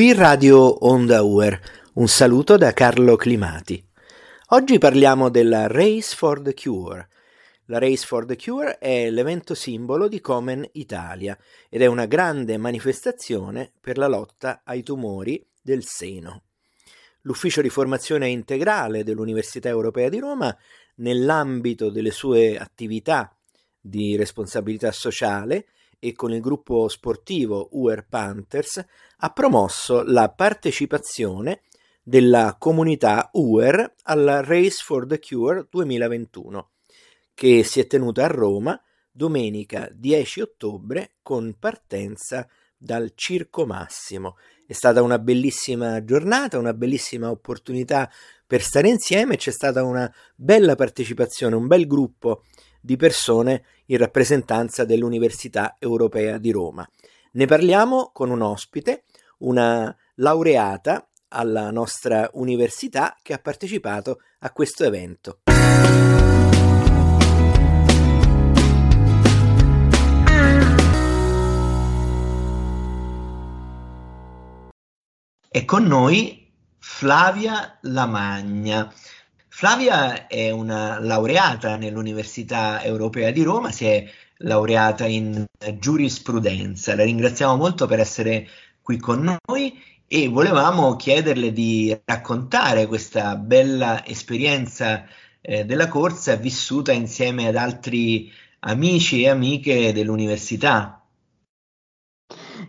[0.00, 1.60] Qui Radio Onda Uer,
[1.96, 3.86] un saluto da Carlo Climati.
[4.52, 7.06] Oggi parliamo della Race for the Cure.
[7.66, 11.36] La Race for the Cure è l'evento simbolo di Comen Italia
[11.68, 16.44] ed è una grande manifestazione per la lotta ai tumori del seno.
[17.24, 20.56] L'ufficio di formazione integrale dell'Università Europea di Roma,
[20.94, 23.36] nell'ambito delle sue attività
[23.78, 25.66] di responsabilità sociale,
[26.00, 28.84] e con il gruppo sportivo UR Panthers
[29.18, 31.62] ha promosso la partecipazione
[32.02, 36.70] della comunità UR alla Race for the Cure 2021,
[37.34, 38.82] che si è tenuta a Roma
[39.12, 44.38] domenica 10 ottobre con partenza dal Circo Massimo.
[44.66, 48.10] È stata una bellissima giornata, una bellissima opportunità
[48.46, 52.44] per stare insieme, c'è stata una bella partecipazione, un bel gruppo
[52.80, 56.88] di persone in rappresentanza dell'Università Europea di Roma.
[57.32, 59.04] Ne parliamo con un ospite,
[59.38, 65.40] una laureata alla nostra università che ha partecipato a questo evento.
[75.52, 78.92] È con noi Flavia Lamagna.
[79.60, 85.44] Flavia è una laureata nell'Università Europea di Roma, si è laureata in
[85.78, 86.96] giurisprudenza.
[86.96, 88.48] La ringraziamo molto per essere
[88.80, 95.04] qui con noi e volevamo chiederle di raccontare questa bella esperienza
[95.42, 100.99] eh, della corsa vissuta insieme ad altri amici e amiche dell'università.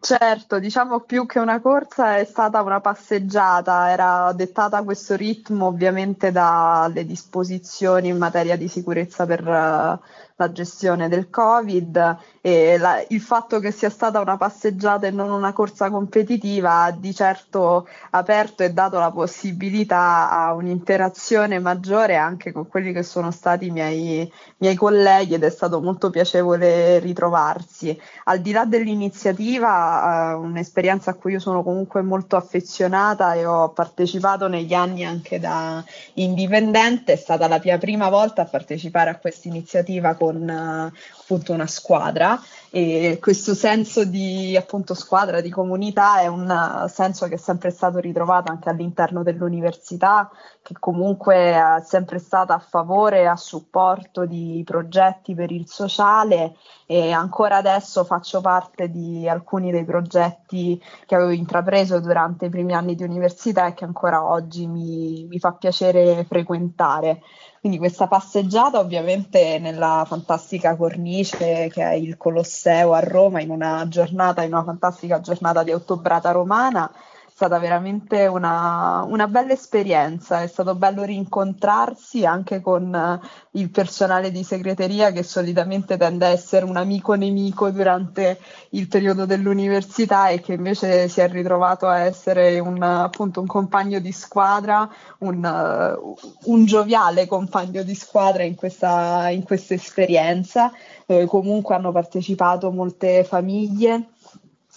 [0.00, 6.30] Certo, diciamo più che una corsa è stata una passeggiata, era dettata questo ritmo ovviamente
[6.30, 9.98] dalle disposizioni in materia di sicurezza per uh,
[10.38, 15.30] la gestione del Covid e la, il fatto che sia stata una passeggiata e non
[15.30, 22.52] una corsa competitiva ha di certo aperto e dato la possibilità a un'interazione maggiore anche
[22.52, 27.98] con quelli che sono stati i miei, miei colleghi ed è stato molto piacevole ritrovarsi.
[28.24, 33.70] Al di là dell'iniziativa, eh, un'esperienza a cui io sono comunque molto affezionata e ho
[33.70, 39.16] partecipato negli anni anche da indipendente, è stata la mia prima volta a partecipare a
[39.16, 42.40] questa iniziativa con con appunto una squadra
[42.70, 47.98] e questo senso di appunto squadra, di comunità è un senso che è sempre stato
[47.98, 50.30] ritrovato anche all'interno dell'università,
[50.60, 56.56] che comunque è sempre stata a favore e a supporto di progetti per il sociale
[56.84, 62.74] e ancora adesso faccio parte di alcuni dei progetti che avevo intrapreso durante i primi
[62.74, 67.22] anni di università e che ancora oggi mi, mi fa piacere frequentare.
[67.60, 73.86] Quindi questa passeggiata ovviamente nella fantastica cornice che è il Colosseo a Roma in una
[73.88, 76.90] giornata, in una fantastica giornata di ottobrata romana,
[77.38, 84.32] stata veramente una, una, bella esperienza, è stato bello rincontrarsi anche con uh, il personale
[84.32, 88.40] di segreteria che solitamente tende a essere un amico nemico durante
[88.70, 94.00] il periodo dell'università e che invece si è ritrovato a essere un, appunto un compagno
[94.00, 96.16] di squadra, un, uh,
[96.50, 100.72] un gioviale compagno di squadra in questa, in questa esperienza.
[101.06, 104.08] Eh, comunque hanno partecipato molte famiglie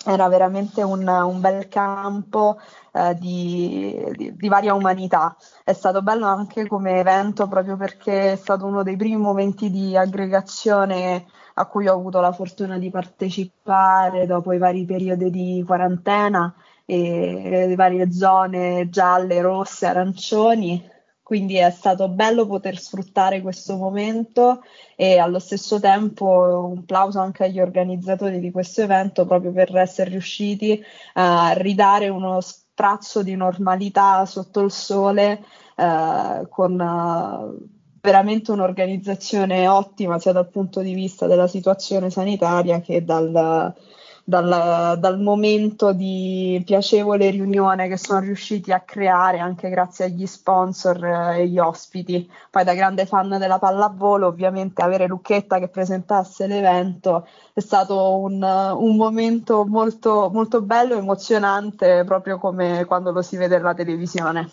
[0.06, 2.60] era veramente un, un bel campo
[2.94, 5.36] eh, di, di, di, varia umanità.
[5.64, 9.96] È stato bello anche come evento proprio perché è stato uno dei primi momenti di
[9.96, 11.26] aggregazione
[11.56, 16.54] a cui ho avuto la fortuna di partecipare dopo i vari periodi di quarantena
[16.86, 20.90] e le varie zone gialle, rosse, arancioni
[21.24, 24.64] quindi è stato bello poter sfruttare questo momento
[24.96, 30.10] e allo stesso tempo un plauso anche agli organizzatori di questo evento proprio per essere
[30.10, 30.84] riusciti
[31.14, 35.44] a ridare uno sprazzo di normalità sotto il sole
[35.76, 37.68] eh, con uh,
[38.02, 43.74] veramente un'organizzazione ottima sia dal punto di vista della situazione sanitaria che dal
[44.32, 51.04] dal, dal, momento di piacevole riunione che sono riusciti a creare anche grazie agli sponsor
[51.06, 52.32] e agli ospiti.
[52.50, 58.42] Poi da grande fan della pallavolo, ovviamente avere Lucchetta che presentasse l'evento è stato un,
[58.42, 64.50] un momento molto, molto bello emozionante, proprio come quando lo si vede alla televisione.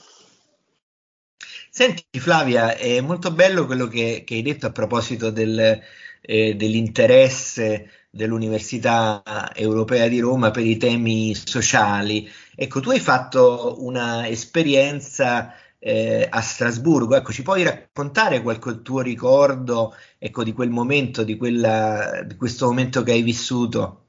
[1.70, 5.80] Senti Flavia, è molto bello quello che, che hai detto a proposito del,
[6.20, 9.22] eh, dell'interesse dell'Università
[9.55, 12.28] Europea di Roma per i temi sociali.
[12.55, 19.00] Ecco, tu hai fatto una esperienza eh, a Strasburgo, ecco, ci puoi raccontare qualche tuo
[19.00, 24.07] ricordo ecco, di quel momento, di, quella, di questo momento che hai vissuto?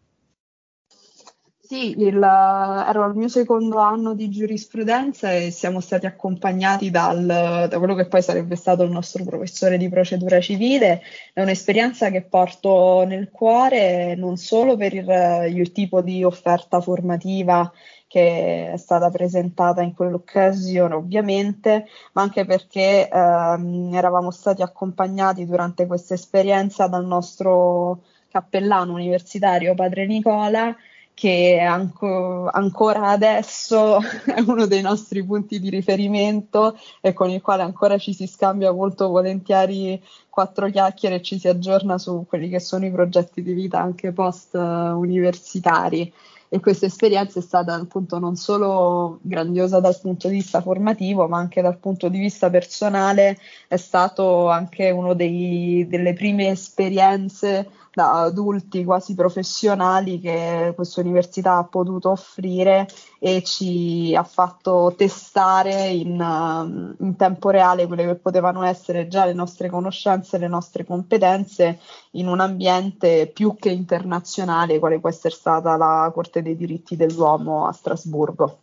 [1.71, 7.77] Sì, il, ero al mio secondo anno di giurisprudenza e siamo stati accompagnati dal, da
[7.77, 11.03] quello che poi sarebbe stato il nostro professore di procedura civile.
[11.31, 15.07] È un'esperienza che porto nel cuore non solo per il,
[15.55, 17.71] il tipo di offerta formativa
[18.07, 25.85] che è stata presentata in quell'occasione ovviamente, ma anche perché ehm, eravamo stati accompagnati durante
[25.85, 30.75] questa esperienza dal nostro cappellano universitario padre Nicola
[31.19, 37.61] che anco, ancora adesso è uno dei nostri punti di riferimento e con il quale
[37.61, 42.61] ancora ci si scambia molto volentieri quattro chiacchiere e ci si aggiorna su quelli che
[42.61, 46.09] sono i progetti di vita anche post universitari.
[46.47, 51.37] E questa esperienza è stata appunto non solo grandiosa dal punto di vista formativo, ma
[51.37, 53.37] anche dal punto di vista personale,
[53.67, 57.69] è stato anche una delle prime esperienze
[57.99, 62.87] da adulti quasi professionali che questa università ha potuto offrire
[63.19, 69.25] e ci ha fatto testare in, uh, in tempo reale quelle che potevano essere già
[69.25, 71.79] le nostre conoscenze, le nostre competenze
[72.11, 77.67] in un ambiente più che internazionale, quale può essere stata la Corte dei diritti dell'uomo
[77.67, 78.59] a Strasburgo.